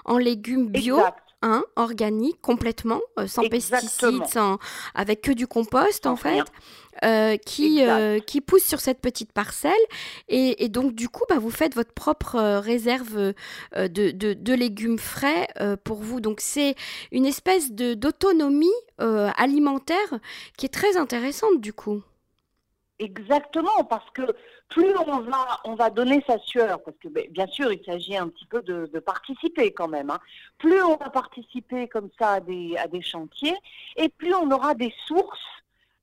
en 0.04 0.18
légumes 0.18 0.68
bio, 0.68 0.98
Exact. 0.98 1.18
Hein, 1.42 1.64
organiques, 1.76 2.40
complètement, 2.40 3.00
euh, 3.18 3.26
sans 3.26 3.42
Exactement. 3.42 3.80
pesticides, 3.80 4.26
sans, 4.32 4.58
avec 4.94 5.20
que 5.22 5.32
du 5.32 5.46
compost 5.46 6.04
Sans 6.04 6.12
en 6.12 6.16
fait, 6.16 6.44
euh, 7.04 7.36
qui, 7.36 7.82
euh, 7.82 8.18
qui 8.18 8.40
pousse 8.40 8.64
sur 8.64 8.80
cette 8.80 9.00
petite 9.00 9.32
parcelle. 9.32 9.72
Et, 10.28 10.64
et 10.64 10.68
donc, 10.68 10.94
du 10.94 11.08
coup, 11.08 11.24
bah, 11.28 11.38
vous 11.38 11.50
faites 11.50 11.74
votre 11.74 11.92
propre 11.92 12.36
euh, 12.36 12.60
réserve 12.60 13.34
de, 13.76 14.10
de, 14.10 14.32
de 14.32 14.54
légumes 14.54 14.98
frais 14.98 15.46
pour 15.84 15.98
vous. 15.98 16.20
Donc, 16.20 16.40
c'est 16.40 16.74
une 17.12 17.26
espèce 17.26 17.72
d'autonomie 17.72 18.66
alimentaire 18.98 20.18
qui 20.56 20.66
est 20.66 20.70
très 20.70 20.96
intéressante, 20.96 21.60
du 21.60 21.72
coup. 21.72 22.02
Exactement, 22.98 23.84
parce 23.88 24.10
que 24.10 24.22
plus 24.68 24.94
on 25.06 25.20
va, 25.20 25.60
on 25.64 25.74
va 25.74 25.90
donner 25.90 26.22
sa 26.26 26.38
sueur, 26.38 26.82
parce 26.82 26.96
que 26.98 27.08
ben, 27.08 27.26
bien 27.30 27.46
sûr, 27.46 27.72
il 27.72 27.82
s'agit 27.84 28.16
un 28.16 28.28
petit 28.28 28.46
peu 28.46 28.62
de, 28.62 28.86
participer 28.98 29.72
quand 29.72 29.88
même. 29.88 30.10
hein. 30.10 30.18
Plus 30.58 30.82
on 30.82 30.96
va 30.96 31.10
participer 31.10 31.88
comme 31.88 32.10
ça 32.18 32.32
à 32.34 32.40
des, 32.40 32.76
à 32.76 32.86
des 32.86 33.02
chantiers, 33.02 33.56
et 33.96 34.08
plus 34.08 34.34
on 34.34 34.50
aura 34.50 34.74
des 34.74 34.92
sources 35.06 35.38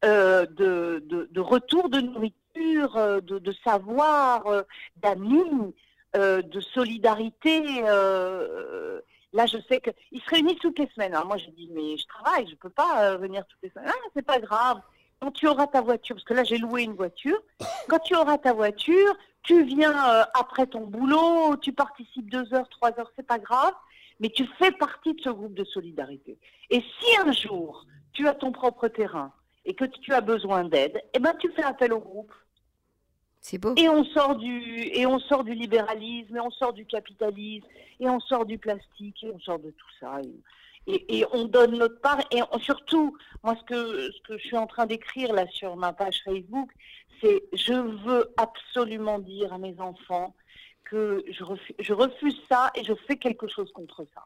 euh, 0.04 0.46
de, 0.46 1.40
retour 1.40 1.90
de 1.90 2.00
nourriture, 2.00 2.96
euh, 2.96 3.22
de, 3.22 3.52
savoir, 3.64 4.46
euh, 4.48 4.62
d'amis, 4.98 5.74
de 6.14 6.60
solidarité. 6.62 7.82
Là, 7.82 9.46
je 9.48 9.58
sais 9.68 9.82
qu'ils 9.82 10.22
se 10.22 10.30
réunissent 10.30 10.60
toutes 10.60 10.80
les 10.80 10.88
semaines. 10.96 11.14
Alors 11.14 11.28
moi, 11.28 11.38
je 11.38 11.50
dis, 11.50 11.70
mais 11.74 11.98
je 11.98 12.08
travaille, 12.08 12.48
je 12.50 12.56
peux 12.56 12.70
pas 12.70 13.18
venir 13.18 13.46
toutes 13.48 13.60
les 13.64 13.70
semaines. 13.70 13.90
Ah, 13.90 14.08
c'est 14.16 14.26
pas 14.26 14.40
grave. 14.40 14.80
Quand 15.20 15.32
tu 15.32 15.48
auras 15.48 15.68
ta 15.68 15.82
voiture, 15.82 16.16
parce 16.16 16.26
que 16.26 16.34
là 16.34 16.44
j'ai 16.44 16.58
loué 16.58 16.84
une 16.84 16.94
voiture, 16.94 17.38
quand 17.88 18.00
tu 18.00 18.16
auras 18.16 18.38
ta 18.38 18.54
voiture, 18.54 19.16
tu 19.44 19.64
viens 19.64 19.92
euh, 19.92 20.24
après 20.34 20.68
ton 20.68 20.82
boulot, 20.82 21.56
tu 21.58 21.72
participes 21.72 22.30
deux 22.30 22.54
heures, 22.54 22.68
trois 22.70 22.98
heures, 23.00 23.12
c'est 23.16 23.26
pas 23.26 23.40
grave, 23.40 23.74
mais 24.20 24.30
tu 24.30 24.48
fais 24.60 24.72
partie 24.72 25.14
de 25.14 25.22
ce 25.22 25.30
groupe 25.30 25.54
de 25.54 25.64
solidarité. 25.64 26.38
Et 26.70 26.82
si 27.00 27.18
un 27.18 27.32
jour 27.32 27.86
tu 28.14 28.28
as 28.28 28.34
ton 28.34 28.52
propre 28.52 28.88
terrain 28.88 29.32
et 29.66 29.74
que 29.74 29.86
tu 29.86 30.14
as 30.14 30.22
besoin 30.22 30.64
d'aide, 30.64 31.02
eh 31.14 31.20
ben 31.20 31.34
tu 31.40 31.52
fais 31.52 31.64
appel 31.64 31.94
au 31.94 32.00
groupe. 32.00 32.34
C'est 33.42 33.60
beau. 33.60 33.76
Et 33.78 33.88
on 33.90 34.04
sort 34.06 34.38
du 34.38 34.90
et 34.92 35.06
on 35.06 35.20
sort 35.20 35.44
du 35.44 35.54
libéralisme, 35.54 36.36
et 36.36 36.40
on 36.40 36.50
sort 36.50 36.74
du 36.74 36.86
capitalisme, 36.86 37.68
et 38.00 38.10
on 38.10 38.20
sort 38.20 38.46
du 38.46 38.58
plastique, 38.58 39.24
et 39.24 39.32
on 39.32 39.40
sort 39.40 39.60
de 39.60 39.70
tout 39.70 39.92
ça. 40.00 40.20
Et, 40.24 40.34
et, 40.88 41.26
on 41.32 41.46
donne 41.46 41.78
notre 41.78 42.00
part. 42.02 42.20
Et 42.32 42.42
surtout, 42.62 43.18
moi, 43.44 43.56
ce 43.60 43.64
que, 43.64 44.12
ce 44.12 44.22
que 44.22 44.38
je 44.38 44.48
suis 44.48 44.58
en 44.58 44.68
train 44.68 44.86
d'écrire 44.86 45.34
là 45.34 45.46
sur 45.48 45.76
ma 45.76 45.94
page 45.94 46.22
Facebook, 46.24 46.72
c'est 47.22 47.44
je 47.54 47.74
veux 47.74 48.34
absolument 48.38 49.20
dire 49.20 49.54
à 49.54 49.58
mes 49.58 49.80
enfants 49.80 50.36
que 50.84 51.24
je 51.30 51.44
refuse, 51.44 51.76
je 51.80 51.94
refuse 51.94 52.40
ça 52.50 52.72
et 52.76 52.84
je 52.84 52.94
fais 53.08 53.18
quelque 53.18 53.48
chose 53.48 53.72
contre 53.72 54.06
ça. 54.14 54.24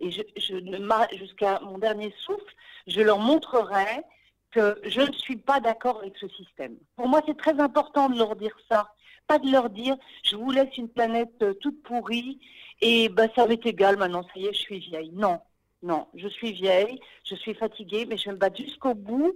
Et 0.00 0.12
je, 0.12 0.22
je 0.36 1.16
jusqu'à 1.16 1.58
mon 1.60 1.78
dernier 1.78 2.14
souffle, 2.18 2.54
je 2.86 3.00
leur 3.00 3.18
montrerai 3.18 4.04
que 4.52 4.80
je 4.84 5.00
ne 5.00 5.12
suis 5.12 5.36
pas 5.36 5.60
d'accord 5.60 5.98
avec 5.98 6.16
ce 6.16 6.28
système. 6.28 6.76
Pour 6.96 7.08
moi, 7.08 7.20
c'est 7.26 7.36
très 7.36 7.58
important 7.60 8.08
de 8.08 8.16
leur 8.16 8.36
dire 8.36 8.56
ça. 8.70 8.92
Pas 9.26 9.38
de 9.38 9.50
leur 9.50 9.68
dire, 9.68 9.96
je 10.22 10.36
vous 10.36 10.50
laisse 10.50 10.74
une 10.78 10.88
planète 10.88 11.42
euh, 11.42 11.52
toute 11.54 11.82
pourrie 11.82 12.40
et 12.80 13.10
ben, 13.10 13.28
ça 13.36 13.44
va 13.44 13.52
être 13.52 13.66
égal, 13.66 13.98
maintenant, 13.98 14.22
ça 14.22 14.30
y 14.36 14.46
est, 14.46 14.54
je 14.54 14.60
suis 14.60 14.78
vieille. 14.78 15.10
Non, 15.12 15.40
non, 15.82 16.06
je 16.14 16.28
suis 16.28 16.52
vieille, 16.52 17.00
je 17.24 17.34
suis 17.34 17.54
fatiguée, 17.54 18.06
mais 18.06 18.16
je 18.16 18.30
me 18.30 18.36
bats 18.36 18.52
jusqu'au 18.54 18.94
bout 18.94 19.34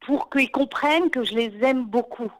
pour 0.00 0.30
qu'ils 0.30 0.50
comprennent 0.50 1.10
que 1.10 1.24
je 1.24 1.34
les 1.34 1.52
aime 1.62 1.84
beaucoup. 1.84 2.32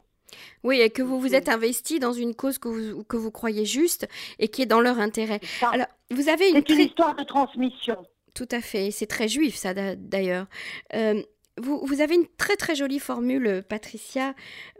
Oui, 0.63 0.81
et 0.81 0.89
que 0.89 1.01
vous 1.01 1.19
vous 1.19 1.35
êtes 1.35 1.47
investi 1.47 1.99
dans 1.99 2.13
une 2.13 2.35
cause 2.35 2.57
que 2.57 2.67
vous, 2.67 3.03
que 3.03 3.17
vous 3.17 3.31
croyez 3.31 3.65
juste 3.65 4.07
et 4.39 4.47
qui 4.47 4.63
est 4.63 4.65
dans 4.65 4.81
leur 4.81 4.99
intérêt. 4.99 5.39
Alors, 5.61 5.87
vous 6.11 6.27
avez 6.27 6.49
une, 6.49 6.63
une 6.67 6.79
histoire 6.79 7.15
de 7.15 7.23
transmission. 7.23 8.05
Tout 8.33 8.47
à 8.51 8.61
fait, 8.61 8.89
c'est 8.91 9.05
très 9.05 9.27
juif 9.27 9.55
ça 9.55 9.73
d'ailleurs. 9.95 10.47
Euh, 10.93 11.21
vous, 11.57 11.85
vous, 11.85 12.01
avez 12.01 12.15
une 12.15 12.25
très 12.37 12.55
très 12.55 12.73
jolie 12.73 12.99
formule, 12.99 13.63
Patricia. 13.69 14.33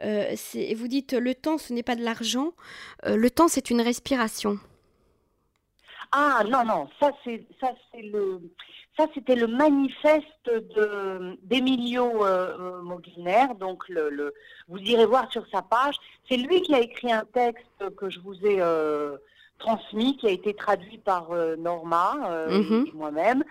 Euh, 0.03 0.35
vous 0.75 0.87
dites 0.87 1.13
le 1.13 1.35
temps, 1.35 1.59
ce 1.59 1.71
n'est 1.71 1.83
pas 1.83 1.95
de 1.95 2.03
l'argent. 2.03 2.53
Euh, 3.05 3.15
le 3.15 3.29
temps, 3.29 3.47
c'est 3.47 3.69
une 3.69 3.81
respiration. 3.81 4.59
Ah 6.15 6.43
non 6.47 6.63
non, 6.63 6.87
ça 6.99 7.09
c'est 7.23 7.43
ça 7.59 7.69
c'est 7.91 8.03
le 8.03 8.39
ça 8.95 9.07
c'était 9.15 9.35
le 9.35 9.47
manifeste 9.47 10.45
de 10.45 11.35
d'Emilio 11.41 12.23
euh, 12.23 12.55
euh 12.59 13.53
Donc 13.55 13.89
le, 13.89 14.11
le, 14.11 14.31
vous 14.67 14.77
irez 14.77 15.07
voir 15.07 15.31
sur 15.31 15.43
sa 15.51 15.63
page. 15.63 15.95
C'est 16.29 16.37
lui 16.37 16.61
qui 16.61 16.75
a 16.75 16.81
écrit 16.81 17.11
un 17.11 17.25
texte 17.33 17.65
que 17.97 18.11
je 18.11 18.19
vous 18.19 18.35
ai 18.45 18.61
euh, 18.61 19.17
transmis, 19.57 20.15
qui 20.17 20.27
a 20.27 20.29
été 20.29 20.53
traduit 20.53 20.99
par 20.99 21.31
euh, 21.31 21.55
Norma 21.55 22.45
mhm. 22.47 22.85
et 22.87 22.91
moi-même. 22.93 23.43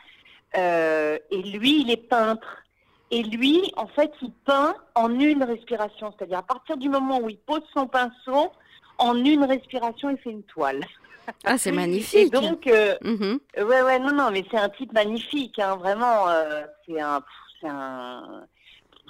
et 0.54 1.42
lui, 1.42 1.82
il 1.82 1.90
est 1.90 2.08
peintre. 2.08 2.58
Et 3.10 3.24
lui, 3.24 3.72
en 3.76 3.88
fait, 3.88 4.12
il 4.22 4.30
peint 4.46 4.76
en 4.94 5.18
une 5.18 5.42
respiration. 5.42 6.14
C'est-à-dire 6.16 6.38
à 6.38 6.42
partir 6.44 6.76
du 6.76 6.88
moment 6.88 7.18
où 7.18 7.28
il 7.28 7.38
pose 7.38 7.64
son 7.74 7.88
pinceau, 7.88 8.52
en 8.98 9.16
une 9.16 9.44
respiration, 9.44 10.10
il 10.10 10.18
fait 10.18 10.30
une 10.30 10.44
toile. 10.44 10.86
Ah, 11.44 11.58
c'est 11.58 11.72
magnifique. 11.72 12.32
donc, 12.32 12.66
euh, 12.66 12.96
mhm. 13.02 13.38
ouais, 13.58 13.82
ouais, 13.82 13.98
non, 13.98 14.12
non, 14.12 14.30
mais 14.30 14.44
c'est 14.50 14.58
un 14.58 14.68
type 14.70 14.92
magnifique, 14.92 15.58
hein, 15.58 15.76
vraiment. 15.76 16.28
Euh, 16.28 16.62
c'est 16.86 17.00
un, 17.00 17.22
un, 17.64 18.44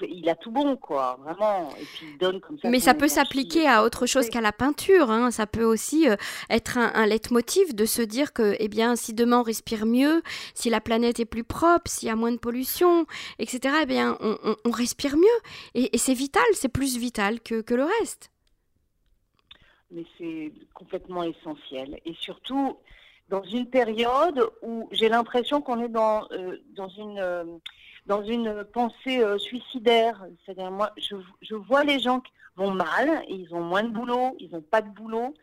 il 0.00 0.28
a 0.28 0.34
tout 0.34 0.50
bon, 0.50 0.76
quoi, 0.76 1.18
vraiment. 1.22 1.70
Et 1.80 1.84
puis 1.84 2.06
il 2.12 2.18
donne 2.18 2.40
comme 2.40 2.58
ça. 2.58 2.68
Mais 2.68 2.80
ça 2.80 2.94
peut 2.94 3.08
s'appliquer 3.08 3.68
à 3.68 3.84
autre 3.84 4.06
chose 4.06 4.28
qu'à 4.28 4.40
la 4.40 4.52
peinture. 4.52 5.10
Hein. 5.10 5.30
Ça 5.30 5.46
peut 5.46 5.64
aussi 5.64 6.08
euh, 6.08 6.16
être 6.50 6.78
un, 6.78 6.90
un 6.94 7.06
leitmotiv 7.06 7.74
de 7.74 7.84
se 7.84 8.02
dire 8.02 8.32
que, 8.32 8.56
eh 8.58 8.68
bien, 8.68 8.96
si 8.96 9.14
demain 9.14 9.40
on 9.40 9.42
respire 9.42 9.86
mieux, 9.86 10.22
si 10.54 10.70
la 10.70 10.80
planète 10.80 11.20
est 11.20 11.24
plus 11.24 11.44
propre, 11.44 11.90
s'il 11.90 12.08
y 12.08 12.10
a 12.10 12.16
moins 12.16 12.32
de 12.32 12.38
pollution, 12.38 13.06
etc., 13.38 13.74
eh 13.82 13.86
bien, 13.86 14.16
on, 14.20 14.56
on, 14.64 14.70
respire 14.70 15.16
mieux. 15.16 15.40
Et, 15.74 15.94
et 15.94 15.98
c'est 15.98 16.14
vital, 16.14 16.44
c'est 16.54 16.68
plus 16.68 16.96
vital 16.96 17.40
que, 17.40 17.60
que 17.60 17.74
le 17.74 17.84
reste 18.00 18.31
mais 19.92 20.04
c'est 20.18 20.52
complètement 20.74 21.22
essentiel. 21.22 22.00
Et 22.04 22.14
surtout, 22.14 22.76
dans 23.28 23.42
une 23.42 23.66
période 23.66 24.50
où 24.62 24.88
j'ai 24.92 25.08
l'impression 25.08 25.60
qu'on 25.60 25.82
est 25.82 25.88
dans, 25.88 26.26
euh, 26.32 26.58
dans, 26.74 26.88
une, 26.88 27.18
euh, 27.18 27.44
dans 28.06 28.22
une 28.22 28.64
pensée 28.72 29.22
euh, 29.22 29.38
suicidaire. 29.38 30.24
C'est-à-dire, 30.44 30.70
moi, 30.70 30.92
je, 30.96 31.16
je, 31.40 31.54
vois 31.54 31.84
les 31.84 31.98
gens 31.98 32.20
qui 32.20 32.32
vont 32.56 32.72
mal, 32.72 33.22
ils 33.28 33.54
ont 33.54 33.62
moins 33.62 33.82
de 33.82 33.88
boulot, 33.88 34.36
ils 34.38 34.50
n'ont 34.50 34.62
pas 34.62 34.82
de 34.82 34.90
boulot. 34.90 35.34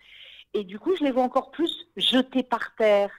Et 0.54 0.64
du 0.64 0.80
coup, 0.80 0.96
je 0.96 1.04
les 1.04 1.12
vois 1.12 1.24
encore 1.24 1.52
plus 1.52 1.88
jetés 1.96 2.44
par 2.44 2.76
terre, 2.76 3.12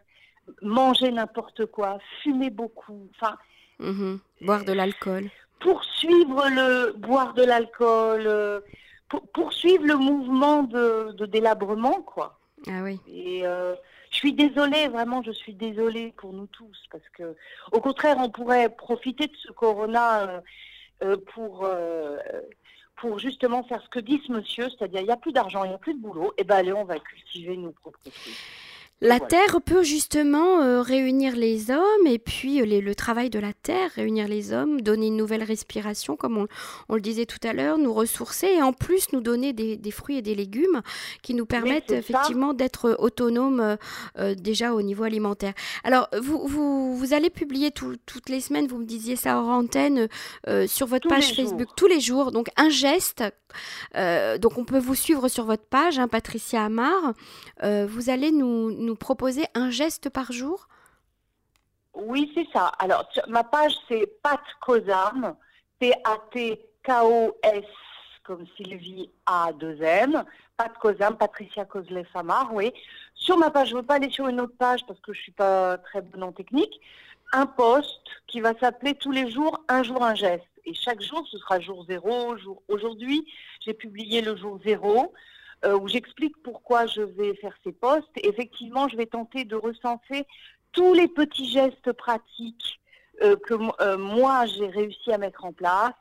manger 0.63 1.11
n'importe 1.11 1.67
quoi, 1.67 1.99
fumer 2.23 2.51
beaucoup. 2.51 3.09
Enfin, 3.15 3.37
mmh 3.79 4.17
boire 4.43 4.65
de 4.65 4.73
l'alcool. 4.73 5.31
Poursuivre 5.61 6.49
le 6.49 6.93
boire 6.93 7.35
de 7.35 7.43
l'alcool 7.43 8.63
poursuivre 9.33 9.85
le 9.85 9.97
mouvement 9.97 10.63
de, 10.63 11.27
délabrement, 11.27 12.03
quoi. 12.03 12.39
Ah 12.67 12.83
oui. 12.83 13.01
Et 13.09 13.47
euh, 13.47 13.75
je 14.11 14.17
suis 14.17 14.33
désolée, 14.33 14.89
vraiment, 14.89 15.23
je 15.23 15.33
suis 15.33 15.55
désolée 15.55 16.13
pour 16.17 16.33
nous 16.33 16.47
tous, 16.47 16.87
parce 16.91 17.09
que, 17.15 17.37
au 17.73 17.81
contraire, 17.81 18.17
on 18.19 18.31
pourrait 18.31 18.69
profiter 18.69 19.27
de 19.27 19.37
ce 19.37 19.53
corona 19.53 20.23
euh, 20.23 20.41
euh, 21.03 21.17
pour 21.35 21.69
pour 22.97 23.19
justement 23.19 23.63
faire 23.65 23.83
ce 23.83 23.89
que 23.89 23.99
dit 23.99 24.21
ce 24.27 24.31
monsieur, 24.31 24.69
c'est-à-dire 24.69 25.01
il 25.01 25.07
n'y 25.07 25.13
a 25.13 25.17
plus 25.17 25.33
d'argent, 25.33 25.65
il 25.65 25.69
n'y 25.69 25.75
a 25.75 25.79
plus 25.79 25.95
de 25.95 26.01
boulot, 26.01 26.35
et 26.37 26.43
eh 26.43 26.45
ben 26.45 26.57
allez, 26.57 26.75
on 26.75 26.85
va 26.85 26.99
cultiver 26.99 27.57
nos 27.57 27.73
propres 27.73 28.11
fruits. 28.11 28.37
La 29.03 29.19
terre 29.19 29.63
peut 29.65 29.83
justement 29.83 30.61
euh, 30.61 30.83
réunir 30.83 31.35
les 31.35 31.71
hommes 31.71 32.07
et 32.07 32.19
puis 32.19 32.61
euh, 32.61 32.81
le 32.83 32.95
travail 32.95 33.31
de 33.31 33.39
la 33.39 33.55
terre, 33.55 33.91
réunir 33.97 34.29
les 34.29 34.53
hommes, 34.53 34.83
donner 34.83 35.07
une 35.07 35.17
nouvelle 35.17 35.43
respiration, 35.43 36.17
comme 36.17 36.47
on, 36.89 36.95
le 36.95 37.01
disait 37.01 37.25
tout 37.25 37.39
à 37.43 37.55
l'heure, 37.55 37.79
nous 37.79 37.95
ressourcer 37.95 38.49
et 38.49 38.63
en 38.63 38.75
plus 38.75 39.13
nous 39.15 39.23
donner 39.23 39.55
des, 39.55 39.91
fruits 39.91 40.19
et 40.19 40.23
des 40.23 40.35
légumes 40.35 40.83
qui 41.23 41.33
nous 41.33 41.47
permettent 41.47 41.93
effectivement 41.93 42.53
d'être 42.53 42.97
autonomes 42.99 43.79
euh, 44.19 44.35
déjà 44.35 44.75
au 44.75 44.83
niveau 44.83 45.05
alimentaire. 45.05 45.55
Alors, 45.83 46.09
vous, 46.21 46.47
vous, 46.47 46.95
vous 46.95 47.15
allez 47.15 47.31
publier 47.31 47.71
toutes 47.71 48.29
les 48.29 48.41
semaines, 48.41 48.67
vous 48.67 48.79
me 48.79 48.85
disiez 48.85 49.17
ça 49.17 49.39
hors 49.39 49.49
antenne, 49.49 50.09
sur 50.67 50.87
votre 50.87 51.09
page 51.09 51.35
Facebook 51.35 51.69
tous 51.75 51.87
les 51.87 52.01
jours, 52.01 52.33
donc 52.33 52.49
un 52.57 52.69
geste. 52.69 53.25
donc 53.95 54.59
on 54.59 54.65
peut 54.65 54.79
vous 54.79 54.95
suivre 54.95 55.29
sur 55.29 55.45
votre 55.45 55.65
page, 55.65 55.99
hein, 55.99 56.09
Patricia 56.09 56.65
Amar. 56.65 57.15
vous 57.63 58.11
allez 58.11 58.31
nous 58.31 58.71
nous 58.90 58.90
proposer 58.97 59.47
un 59.55 59.71
geste 59.71 60.11
par 60.11 60.33
jour? 60.33 60.69
Oui, 61.95 62.31
c'est 62.35 62.47
ça. 62.53 62.67
Alors, 62.79 63.09
ma 63.29 63.45
page, 63.45 63.75
c'est 63.89 64.07
Pat 64.23 64.41
Cosam, 64.61 65.35
P-A-T-K-O-S, 65.79 67.65
comme 68.23 68.47
Sylvie 68.57 69.11
A-2-M. 69.27 70.25
Pat 70.57 70.73
Cosam, 70.79 71.17
Patricia 71.17 71.65
Kozlef-Amar, 71.65 72.53
oui. 72.53 72.73
Sur 73.15 73.39
ma 73.39 73.51
page, 73.51 73.69
je 73.69 73.75
ne 73.75 73.81
veux 73.81 73.87
pas 73.87 73.95
aller 73.95 74.11
sur 74.11 74.29
une 74.29 74.41
autre 74.41 74.57
page 74.57 74.87
parce 74.87 75.01
que 75.01 75.13
je 75.13 75.19
ne 75.19 75.23
suis 75.23 75.33
pas 75.33 75.79
très 75.79 76.01
bonne 76.01 76.23
en 76.23 76.33
technique. 76.33 76.81
Un 77.33 77.47
post 77.47 78.01
qui 78.27 78.41
va 78.41 78.59
s'appeler 78.59 78.95
tous 78.95 79.13
les 79.13 79.31
jours 79.31 79.65
Un 79.69 79.83
jour, 79.83 80.03
un 80.03 80.15
geste. 80.15 80.45
Et 80.65 80.75
chaque 80.75 81.01
jour, 81.01 81.27
ce 81.31 81.39
sera 81.39 81.61
jour 81.61 81.85
zéro. 81.89 82.37
Jour... 82.37 82.63
Aujourd'hui, 82.69 83.27
j'ai 83.65 83.75
publié 83.75 84.21
le 84.21 84.37
jour 84.37 84.61
zéro. 84.65 85.13
Euh, 85.65 85.79
où 85.79 85.89
j'explique 85.89 86.35
pourquoi 86.43 86.87
je 86.87 87.03
vais 87.03 87.35
faire 87.35 87.55
ces 87.63 87.73
postes. 87.73 88.09
Effectivement, 88.23 88.89
je 88.89 88.97
vais 88.97 89.05
tenter 89.05 89.45
de 89.45 89.57
recenser 89.57 90.27
tous 90.73 90.95
les 90.95 91.07
petits 91.07 91.51
gestes 91.51 91.93
pratiques 91.93 92.81
euh, 93.23 93.37
que 93.37 93.55
euh, 93.83 93.99
moi 93.99 94.47
j'ai 94.47 94.69
réussi 94.69 95.13
à 95.13 95.19
mettre 95.19 95.45
en 95.45 95.53
place 95.53 95.93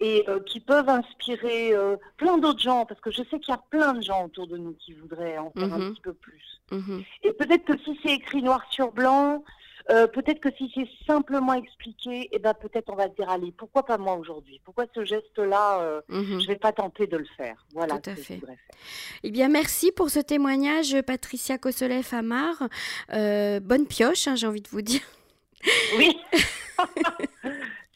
et 0.00 0.24
qui 0.46 0.60
peuvent 0.60 0.88
inspirer 0.88 1.72
plein 2.18 2.38
d'autres 2.38 2.60
gens, 2.60 2.86
parce 2.86 3.00
que 3.00 3.10
je 3.10 3.24
sais 3.24 3.40
qu'il 3.40 3.48
y 3.48 3.56
a 3.56 3.60
plein 3.68 3.94
de 3.94 4.00
gens 4.00 4.26
autour 4.26 4.46
de 4.46 4.56
nous 4.56 4.74
qui 4.74 4.92
voudraient 4.92 5.38
en 5.38 5.50
faire 5.50 5.74
un 5.74 5.78
mhm. 5.78 5.92
petit 5.92 6.00
peu 6.02 6.12
plus. 6.12 6.60
Mhm. 6.70 7.02
Et 7.24 7.32
peut-être 7.32 7.64
que 7.64 7.76
si 7.78 7.98
c'est 8.00 8.12
écrit 8.12 8.40
noir 8.40 8.64
sur 8.70 8.92
blanc, 8.92 9.42
euh, 9.90 10.06
peut-être 10.06 10.40
que 10.40 10.50
si 10.56 10.70
c'est 10.74 10.88
simplement 11.06 11.54
expliqué, 11.54 12.28
eh 12.32 12.38
ben 12.38 12.52
peut-être 12.54 12.90
on 12.90 12.96
va 12.96 13.08
se 13.08 13.14
dire 13.14 13.28
allez, 13.30 13.52
pourquoi 13.52 13.84
pas 13.84 13.96
moi 13.96 14.16
aujourd'hui? 14.16 14.60
Pourquoi 14.64 14.84
ce 14.94 15.04
geste-là, 15.04 15.80
euh, 15.80 16.00
mhm. 16.08 16.40
je 16.40 16.46
vais 16.46 16.56
pas 16.56 16.72
tenter 16.72 17.06
de 17.06 17.16
le 17.16 17.26
faire? 17.36 17.64
Voilà. 17.72 17.98
Tout 17.98 18.10
à 18.10 18.14
fait. 18.14 18.40
Eh 19.22 19.30
bien, 19.30 19.48
merci 19.48 19.90
pour 19.92 20.10
ce 20.10 20.20
témoignage, 20.20 21.00
Patricia 21.02 21.56
Kossolev 21.56 22.06
Amar. 22.12 22.68
Euh, 23.12 23.60
bonne 23.60 23.86
pioche, 23.86 24.28
hein, 24.28 24.36
j'ai 24.36 24.46
envie 24.46 24.60
de 24.60 24.68
vous 24.68 24.82
dire. 24.82 25.00
Oui. 25.96 26.16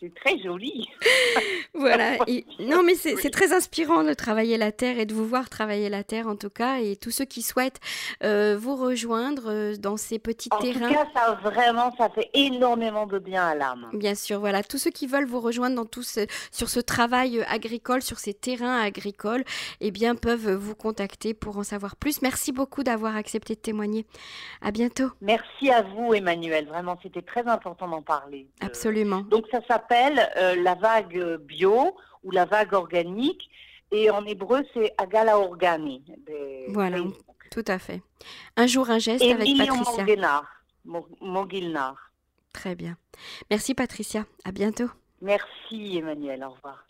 c'est 0.02 0.14
très 0.14 0.38
joli. 0.40 0.88
voilà. 1.74 2.16
non, 2.58 2.82
mais 2.82 2.94
c'est 2.94 3.30
très 3.30 3.52
inspirant 3.52 4.02
de 4.02 4.14
travailler 4.14 4.58
la 4.58 4.72
terre 4.72 4.98
et 4.98 5.06
de 5.06 5.14
vous 5.14 5.26
voir 5.26 5.48
travailler 5.48 5.88
la 5.88 6.02
terre 6.02 6.26
en 6.26 6.36
tout 6.36 6.50
cas. 6.50 6.78
Et 6.78 6.96
tous 6.96 7.10
ceux 7.10 7.24
qui 7.24 7.42
souhaitent 7.42 7.80
euh, 8.24 8.56
vous 8.58 8.76
rejoindre 8.76 9.44
euh, 9.46 9.76
dans 9.76 9.96
ces 9.96 10.18
petits 10.18 10.50
terrains. 10.60 10.86
En 10.86 10.88
tout 10.88 10.94
cas, 10.94 11.06
ça 11.14 11.34
vraiment, 11.42 11.94
ça 11.96 12.08
fait 12.10 12.30
énormément 12.34 13.06
de 13.06 13.18
bien 13.18 13.46
à 13.46 13.54
l'âme. 13.54 13.88
Bien 13.92 14.14
sûr, 14.14 14.40
voilà. 14.40 14.62
Tous 14.62 14.78
ceux 14.78 14.90
qui 14.90 15.06
veulent 15.06 15.26
vous 15.26 15.40
rejoindre 15.40 15.76
dans 15.76 15.86
tout 15.86 16.02
sur 16.02 16.68
ce 16.68 16.80
travail 16.80 17.38
euh, 17.38 17.44
agricole, 17.48 18.02
sur 18.02 18.18
ces 18.18 18.34
terrains 18.34 18.80
agricoles, 18.80 19.44
eh 19.80 19.90
bien, 19.92 20.16
peuvent 20.16 20.52
vous 20.52 20.74
contacter 20.74 21.32
pour 21.32 21.58
en 21.58 21.62
savoir 21.62 21.96
plus. 21.96 22.22
Merci 22.22 22.50
beaucoup 22.50 22.82
d'avoir 22.82 23.16
accepté 23.16 23.54
de 23.54 23.60
témoigner. 23.60 24.04
À 24.60 24.72
bientôt. 24.72 25.10
Merci 25.20 25.70
à 25.70 25.82
vous, 25.82 26.12
Emmanuel. 26.12 26.66
Vraiment, 26.66 26.98
c'était 27.02 27.22
très 27.22 27.46
important 27.46 27.88
d'en 27.88 28.02
parler. 28.02 28.48
Absolument. 28.60 29.20
Donc, 29.20 29.46
ça 29.50 29.60
s'appelle 29.68 29.91
euh, 29.92 30.56
la 30.62 30.74
vague 30.74 31.36
bio 31.40 31.96
ou 32.22 32.30
la 32.30 32.44
vague 32.44 32.72
organique. 32.72 33.48
Et 33.90 34.10
en 34.10 34.24
hébreu, 34.24 34.62
c'est 34.72 34.92
Agala 34.96 35.38
Organi. 35.38 36.02
Voilà, 36.68 36.98
tout 37.50 37.64
à 37.66 37.78
fait. 37.78 38.02
Un 38.56 38.66
jour, 38.66 38.88
un 38.88 38.98
geste 38.98 39.22
avec 39.22 39.56
Patricia. 39.56 40.42
Mogilnar. 41.20 42.10
Très 42.52 42.74
bien. 42.74 42.96
Merci 43.50 43.74
Patricia. 43.74 44.24
À 44.44 44.52
bientôt. 44.52 44.90
Merci 45.20 45.98
Emmanuel. 45.98 46.44
Au 46.44 46.50
revoir. 46.50 46.84